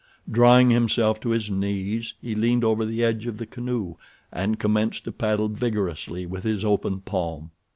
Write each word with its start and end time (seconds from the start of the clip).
Drawing 0.27 0.71
himself 0.71 1.19
to 1.19 1.29
his 1.29 1.51
knees 1.51 2.15
he 2.19 2.33
leaned 2.33 2.63
over 2.63 2.85
the 2.85 3.03
edge 3.03 3.27
of 3.27 3.37
the 3.37 3.45
canoe 3.45 3.97
and 4.33 4.57
commenced 4.57 5.03
to 5.03 5.11
paddle 5.11 5.47
vigorously 5.47 6.25
with 6.25 6.43
his 6.43 6.65
open 6.65 7.01
palm. 7.01 7.51